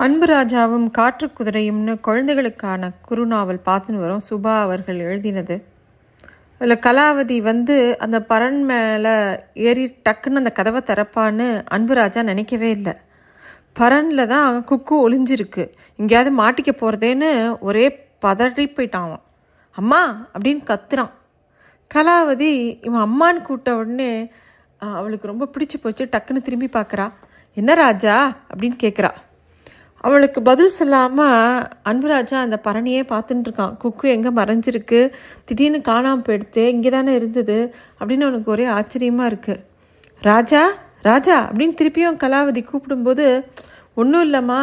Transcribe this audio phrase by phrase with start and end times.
[0.00, 4.20] அன்பு ராஜாவும் காற்று குதிரையும்னு குழந்தைகளுக்கான குறுநாவல் பார்த்துன்னு வரும்.
[4.30, 5.56] சுபா அவர்கள் எழுதினது.
[6.60, 9.14] அதில் கலாவதி வந்து அந்த பரன் மேலே
[9.54, 12.94] ஏறி டக்குன்னு அந்த கதவை திறப்பான்னு அன்பு ராஜா நினைக்கவே இல்லை.
[13.78, 15.64] பரனில் தான் குக்கு ஒளிஞ்சிருக்கு.
[15.98, 17.30] எங்கேயாவது மாட்டிக்க போகிறதேன்னு
[17.60, 17.86] ஒரே
[18.22, 19.06] பதறி போயிட்டான்.
[19.06, 19.22] அவன்
[19.76, 20.00] அம்மா!
[20.32, 21.12] அப்படின்னு கத்துறான்.
[21.90, 22.52] கலாவதி
[22.82, 24.10] இவன் அம்மான்னு கூட்ட உடனே
[24.78, 26.08] அவளுக்கு ரொம்ப பிடிச்சி போச்சு.
[26.12, 27.06] டக்குன்னு திரும்பி பார்க்குறா
[27.56, 28.14] என்ன ராஜா?
[28.50, 29.10] அப்படின்னு கேட்குறா
[30.06, 33.74] அவளுக்கு பதில் சொல்லாமல் அன்புராஜா அந்த பரணியே பார்த்துட்டு இருக்கான்.
[33.82, 35.00] குக்கு எங்கே மறைஞ்சிருக்கு?
[35.48, 37.58] திடீர்னு காணாமல் போயிடுத்து இங்கே தானே இருந்தது?
[37.98, 39.62] அப்படின்னு அவனுக்கு ஒரே ஆச்சரியமாக இருக்குது
[40.22, 40.62] ராஜா
[41.08, 43.26] ராஜா அப்படின்னு திருப்பியும் கலாவதி கூப்பிடும்போது
[44.00, 44.60] ஒன்றும் இல்லைம்மா.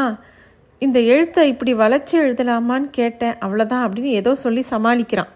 [0.82, 3.36] இந்த எழுத்தை இப்படி வளைச்சி எழுதலாமான்னு கேட்டேன்.
[3.44, 5.32] அவ்வளோதான் அப்படின்னு ஏதோ சொல்லி சமாளிக்கிறான்.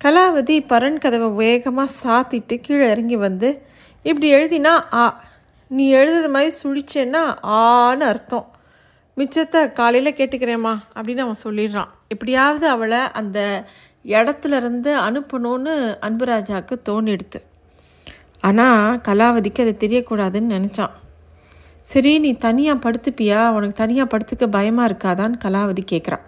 [0.00, 3.50] கலாவதி பரன் கதவை வேகமாக சாத்திட்டு கீழே இறங்கி வந்து
[4.04, 5.04] இப்படி எழுதினா ஆ
[5.70, 7.22] நீ எழுதுது மாதிரி சுழிச்சேன்னா
[7.60, 8.48] ஆன்னு அர்த்தம்.
[9.18, 11.90] மிச்சத்தை காலையில் கேட்டுக்கிறேம்மா அப்படின்னு அவன் சொல்லிடுறான்.
[12.08, 13.38] எப்படியாவது அவளை அந்த
[14.16, 15.74] இடத்துலருந்து அனுப்பணும்னு
[16.06, 17.40] அன்புராஜாவுக்கு தோணிடுது
[18.48, 20.94] ஆனால் கலாவதிக்கு அது தெரியக்கூடாதுன்னு நினச்சான்.
[21.88, 23.40] சரி நீ தனியாக படுத்துப்பியா?
[23.56, 26.24] உனக்கு தனியாக படுத்துக்க பயமாக இருக்காதான்னு கலாவதி கேட்குறான்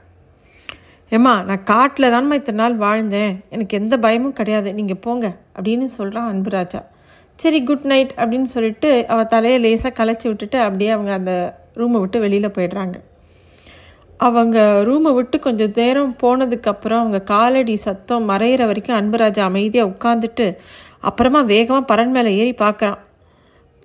[1.16, 3.34] ஏம்மா நான் காட்டில் தான்மா இத்தனை நாள் வாழ்ந்தேன்.
[3.54, 4.68] எனக்கு எந்த பயமும் கிடையாது.
[4.78, 5.26] நீங்கள் போங்க
[5.56, 6.80] அப்படின்னு சொல்கிறான் அன்புராஜா.
[7.42, 11.32] சரி குட் நைட் அப்படின்னு சொல்லிட்டு அவள் தலையை லேசாக கலைச்சி விட்டுட்டு அப்படியே அவங்க அந்த
[11.76, 12.96] ரூமை விட்டு வெளியில் போயிடுறாங்க.
[14.26, 20.46] அவங்க ரூமை விட்டு கொஞ்சம் நேரம் போனதுக்கப்புறம் அவங்க காலடி சத்தம் மறையிற வரைக்கும் அன்புராஜா அமைதியாக உட்காந்துட்டு
[21.00, 23.00] அப்புறமா வேகமாக பரன் மேலே ஏறி பார்க்குறான்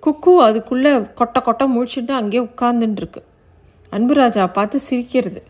[0.02, 3.20] குக்கு அதுக்குள்ளே கொட்டை கொட்டை முழிச்சுட்டு அங்கேயே உட்காந்துட்டுருக்கு
[3.92, 5.40] அன்புராஜா பார்த்து சிரிக்கிறது.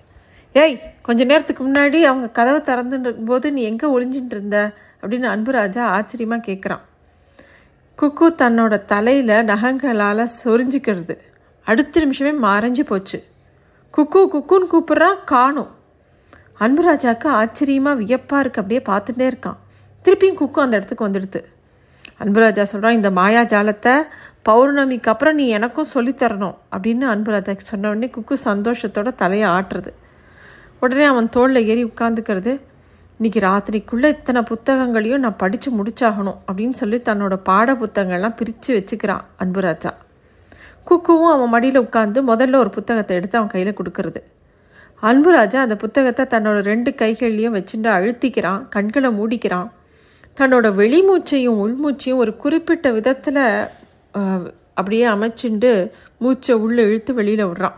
[0.54, 4.58] ஏய் கொஞ்ச நேரத்துக்கு முன்னாடி அவங்க கதவை திறந்துட்டு போது நீ எங்கே ஒளிஞ்சிட்டு இருந்த?
[5.02, 6.82] அப்படின்னு அன்புராஜா ஆச்சரியமாக கேட்குறான்
[7.98, 11.16] குக்கு தன்னோட தலையில் நகங்களால் சொரிஞ்சிக்கிறது.
[11.64, 13.24] அடுத்த நிமிஷமே மறைஞ்சு போச்சு.
[13.96, 15.70] குக்கு குக்குன்னு கூப்பிட்றா காணும்.
[16.60, 18.62] அன்புராஜாவுக்கு ஆச்சரியமாக வியப்பாக இருக்கு.
[18.62, 19.56] அப்படியே பார்த்துட்டே இருக்கான்.
[20.04, 21.40] திருப்பியும் குக்கு அந்த இடத்துக்கு வந்துடுது.
[22.22, 24.02] அன்புராஜா சொல்கிறான் இந்த மாயாஜாலத்தை
[24.48, 29.92] பௌர்ணமிக்கு அப்புறம் நீ எனக்கும் சொல்லித்தரணும் அப்படின்னு அன்புராஜா சொன்ன உடனே குக்கு சந்தோஷத்தோட தலையை ஆட்டுறது.
[30.80, 32.60] உடனே அவன் தோளில் ஏறி உட்காந்துக்கிறது
[33.20, 36.38] இன்னைக்கு ராத்திரிக்குள்ளே இத்தனை புத்தகங்களையும் நான் படித்து முடிச்சாகணும்.
[36.52, 39.90] அப்படின்னு சொல்லி தன்னோட பாட புத்தகங்கள்லாம் பிரித்து வச்சுக்கிறான் அன்புராஜா.
[40.88, 44.20] குக்குவும் அவன் மடியில் உட்காந்து முதல்ல ஒரு புத்தகத்தை எடுத்து அவன் கையில் கொடுக்கறது.
[45.08, 49.70] அன்புராஜா அந்த புத்தகத்தை தன்னோட ரெண்டு கைகள்லையும் வச்சுட்டு அழுத்திக்கிறான் கண்களை மூடிக்கிறான்.
[50.38, 53.44] தன்னோட வெளிமூச்சையும் உள்மூச்சையும் ஒரு குறிப்பிட்ட விதத்தில்
[54.78, 55.70] அப்படியே அமைச்சுண்டு
[56.22, 57.76] மூச்சை உள்ளே இழுத்து வெளியில் விடுறான்.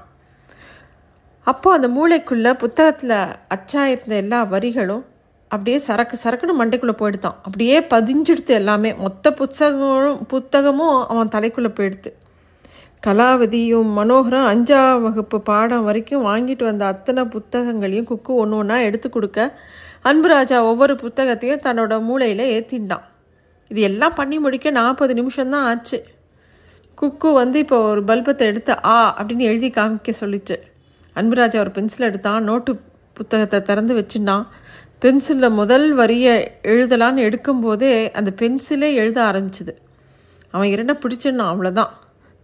[1.46, 3.16] அப்போ அந்த மூளைக்குள்ளே புத்தகத்தில்
[3.54, 5.04] அச்சாயிருந்த எல்லா வரிகளும்
[5.50, 7.38] அப்படியே சரக்கு சரக்குன்னு மண்டைக்குள்ளே போயிடுதான்.
[7.46, 8.90] அப்படியே பதிஞ்சுடுத்து எல்லாமே.
[9.04, 12.12] மொத்த புத்தகமும் புத்தகமும் அவன் தலைக்குள்ளே போயிடுது.
[13.06, 19.58] கலாவதியும் மனோகரம் அஞ்சாம் வகுப்பு பாடம் வரைக்கும் வாங்கிட்டு வந்த அத்தனை புத்தகங்களையும் குக்கு ஒன்று ஒன்றா எடுத்து கொடுக்க
[20.04, 23.04] அன்புராஜா ஒவ்வொரு புத்தகத்தையும் தன்னோட மூளையில் ஏற்றிண்டான்
[23.70, 25.98] இது எல்லாம் பண்ணி முடிக்க நாற்பது நிமிஷம்தான் ஆச்சு.
[26.98, 30.56] குக்கு வந்து இப்போ ஒரு பல்பத்தை எடுத்து ஆ அப்படின்னு எழுதி காமிக்க சொல்லிச்சு.
[31.16, 32.72] அன்புராஜா ஒரு பென்சில் எடுத்தான் நோட்டு
[33.12, 34.44] புத்தகத்தை திறந்து வச்சுட்டான்.
[34.98, 39.74] பென்சிலில் முதல் வரியை எழுதலான்னு எடுக்கும்போதே அந்த பென்சிலே எழுத ஆரம்பிச்சுது.
[40.50, 41.92] அவன் இரண்டை பிடிச்சிடனான் அவ்வளோதான்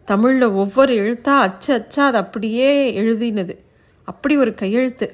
[0.09, 3.55] தமிழில் ஒவ்வொரு எழுத்தா அச்சு அச்சா அது அப்படியே எழுதினது.
[4.09, 5.07] அப்படி ஒரு கையெழுத்து.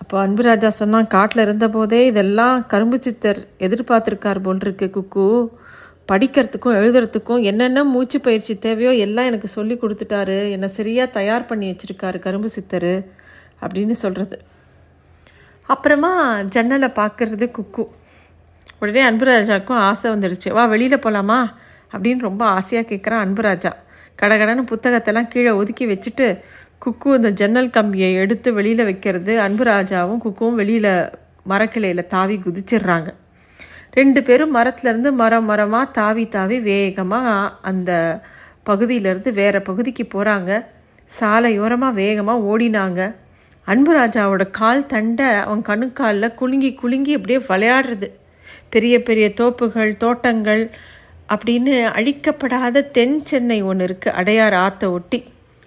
[0.00, 5.48] அப்போ அன்புராஜா சொன்னான் காட்டில் இருந்தபோதே இதெல்லாம் கரும்பு சித்தர் எதிர்பார்த்துருக்கார் போல் இருக்கு குக்கு.
[6.12, 10.50] படிக்கிறதுக்கும் எழுதுறதுக்கும் என்னென்ன மூச்சு பயிற்சி தேவையோ எல்லாம் எனக்கு சொல்லி கொடுத்துட்டாரு.
[10.50, 12.92] என்னை சரியாக தயார் பண்ணி வச்சுருக்காரு கரும்பு சித்தர்
[13.62, 14.38] அப்படின்னு சொல்கிறது
[15.68, 16.12] அப்புறமா
[16.54, 17.84] ஜன்னலை பார்க்கறது குக்கு.
[18.78, 21.38] உடனே அன்புராஜாவுக்கும் ஆசை வந்துடுச்சு வா வெளியில் போகலாமா
[21.92, 23.72] அப்படின்னு ரொம்ப ஆசையாக கேட்குறான் அன்புராஜா.
[24.20, 26.26] கடகடன்னு புத்தகத்தெல்லாம் கீழே ஒதுக்கி வச்சுட்டு
[26.84, 30.92] குக்கு அந்த ஜன்னல் கம்பியை எடுத்து வெளியில் வைக்கிறது அன்புராஜாவும் குக்குவும் வெளியில்
[31.50, 33.08] மரக்கிளையில் தாவி குதிச்சிடுறாங்க.
[33.92, 37.90] ரெண்டு பேரும் மரத்துலேருந்து மரம் மரமாக தாவி தாவி வேகமாக அந்த
[38.66, 40.50] பகுதியிலேருந்து வேறு பகுதிக்கு போகிறாங்க
[41.10, 43.00] சாலையோரமாக வேகமாக ஓடினாங்க.
[43.66, 48.08] அன்புராஜாவோட கால் தண்டை அவன் கணுக்காலில் குலுங்கி குலுங்கி அப்படியே விளையாடுறது.
[48.70, 50.62] பெரிய பெரிய தோப்புகள் தோட்டங்கள்
[51.28, 55.18] அப்படின்னு அழிக்கப்படாத தென் சென்னை ஒன்று இருக்குது அடையார் ஆற்றை ஒட்டி.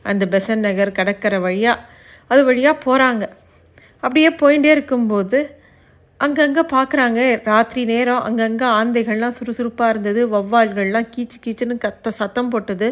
[0.06, 1.86] அந்த பெசன் நகர் கடற்கரை வழியாக
[2.28, 3.24] அது வழியாக போகிறாங்க
[4.00, 5.40] அப்படியே போயிட்டே இருக்கும்போது
[6.20, 10.22] அங்கங்கே பார்க்குறாங்க ராத்திரி நேரம் அங்கங்கே ஆந்தைகள்லாம் சுறுசுறுப்பாக இருந்தது.
[10.34, 12.90] வௌவால்கள்லாம் கீச்சு கீச்சுன்னு கத்த சத்தம் போட்டது.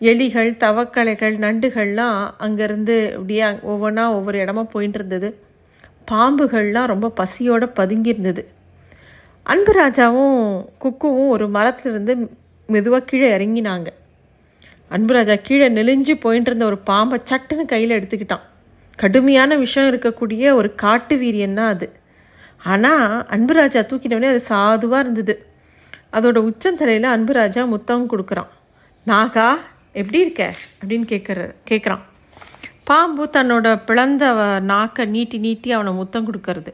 [0.00, 5.30] எலிகள் தவக்கலைகள் நண்டுகள்லாம் அங்கேருந்து அப்படியே ஒவ்வொன்றா ஒவ்வொரு இடமா போயிட்டு இருந்தது.
[6.10, 8.10] பாம்புகள்லாம் ரொம்ப பசியோடு பதுங்கி
[9.46, 12.28] அன்பு அன்புராஜாவும் குக்குவும் ஒரு மரத்துலேருந்து
[12.66, 13.86] மெதுவாக கீழே இறங்கினாங்க.
[14.90, 18.40] அன்புராஜா கீழே நெளிஞ்சு போயிட்டு இருந்த ஒரு பாம்பை சட்டுன்னு கையில் எடுத்துக்கிட்டான்.
[18.96, 21.92] கடுமையான விஷயம் இருக்கக்கூடிய ஒரு காட்டு வீரியன் தான் அது
[22.62, 25.46] ஆனால் அன்புராஜா தூக்கினவனே அது சாதுவாக இருந்தது.
[26.12, 28.48] அதோட உச்சந்தலையில் அன்புராஜா முத்தம் கொடுக்குறான்.
[29.06, 29.58] நாகா
[29.92, 30.54] எப்படி இருக்க?
[30.80, 32.00] அப்படின்னு கேட்குற கேட்குறான்
[32.84, 36.72] பாம்பு தன்னோட பிளந்த நாக்கை நீட்டி நீட்டி அவனை முத்தம் கொடுக்கறது.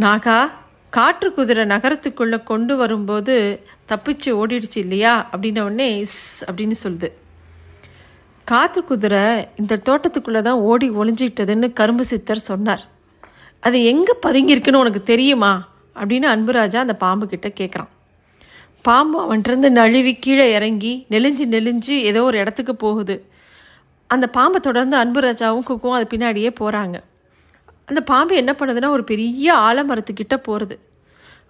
[0.00, 0.50] நாகா
[0.90, 3.34] காற்று குதிரை நகரத்துக்குள்ளே கொண்டு வரும்போது
[3.88, 5.28] தப்பிச்சு ஓடிடுச்சு இல்லையா?
[5.32, 7.08] அப்படின்ன உடனே இஸ் அப்படின்னு சொல்லுது.
[8.44, 12.84] காற்று குதிரை இந்த தோட்டத்துக்குள்ளே தான் ஓடி ஒளிஞ்சிக்கிட்டதுன்னு கரும்பு சித்தர் சொன்னார்.
[13.60, 15.52] அது எங்கே பதுங்கியிருக்குன்னு உனக்கு தெரியுமா?
[15.96, 17.92] அப்படின்னு அன்புராஜா அந்த பாம்பு கிட்ட கேட்குறான்
[18.82, 23.16] பாம்பு அவன்கிட்டருந்து நழுவி கீழே இறங்கி நெளிஞ்சு நெலிஞ்சு ஏதோ ஒரு இடத்துக்கு போகுது.
[24.06, 26.96] அந்த பாம்பை தொடர்ந்து அன்புராஜாவும் குக்கும் அது பின்னாடியே போகிறாங்க
[27.88, 30.76] அந்த பாம்பு என்ன பண்ணுதுன்னா ஒரு பெரிய ஆலமரத்துக்கிட்ட போகிறது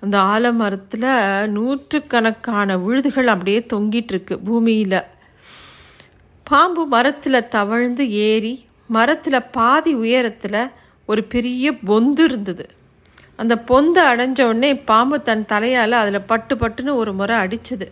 [0.00, 1.06] அந்த ஆலமரத்தில்
[1.46, 5.00] நூற்றுக்கணக்கான விழுதுகள் அப்படியே தொங்கிட்டுருக்கு பூமியில்.
[6.46, 8.54] பாம்பு மரத்தில் தவழ்ந்து ஏறி
[8.88, 10.60] மரத்தில் பாதி உயரத்தில்
[11.08, 12.64] ஒரு பெரிய பொந்து இருந்தது.
[13.36, 17.86] அந்த பொந்தை அடைஞ்ச உடனே பாம்பு தன் தலையால் அதில் பட்டு பட்டுன்னு ஒரு முறை அடிச்சது.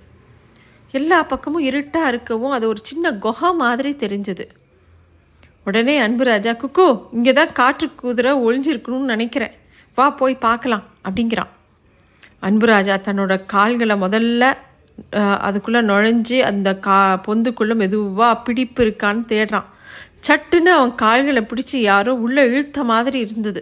[0.94, 4.46] எல்லா பக்கமும் இருட்டாக இருக்கவும் அது ஒரு சின்ன குகை மாதிரி தெரிஞ்சது.
[5.68, 6.86] உடனே அன்புராஜா குக்கு
[7.16, 9.54] இங்கே தான் காற்று குதிரை ஒளிஞ்சிருக்கணும்னு நினைக்கிறேன்.
[9.98, 11.50] வா போய் பார்க்கலாம் அப்படிங்கிறான்.
[12.46, 14.42] அன்புராஜா தன்னோட கால்களை முதல்ல
[15.46, 19.66] அதுக்குள்ளே நுழைஞ்சி நுழைஞ்சு அந்த கா பொந்துக்குள்ள மெதுவாக பிடிப்பு இருக்கான்னு தேடுறான்.
[20.26, 23.60] சட்டுன்னு அவன் கால்களை பிடிச்சி யாரோ உள்ளே இழுத்த மாதிரி இருந்தது.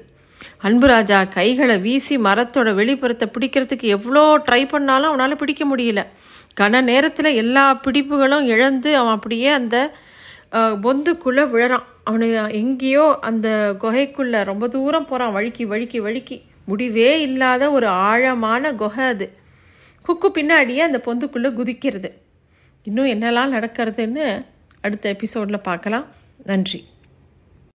[0.69, 6.03] அன்புராஜா கைகளை வீசி மரத்தோட வெளிப்புறத்தை பிடிக்கிறதுக்கு எவ்வளோ ட்ரை பண்ணாலும் அவனால் பிடிக்க முடியல.
[6.61, 9.77] கன நேரத்தில் எல்லா பிடிப்புகளும் இழந்து அவன் அப்படியே அந்த
[10.85, 11.87] பொந்துக்குள்ளே விழறான்.
[12.05, 16.43] அவனை எங்கேயோ அந்த குகைக்குள்ள ரொம்ப தூரம் போகிறான் வழுக்கி வழுக்கி வழுக்கி.
[16.65, 19.33] முடிவே இல்லாத ஒரு ஆழமான குகை அது.
[20.07, 22.11] குக்கு பின்னாடியே அந்த பொந்துக்குள்ளே குதிக்கிறது.
[22.83, 24.45] இன்னும் என்னெல்லாம் நடக்கிறதுன்னு
[24.81, 26.07] அடுத்த எபிசோடில் பார்க்கலாம்.
[26.45, 26.85] நன்றி.